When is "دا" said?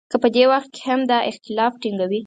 1.11-1.17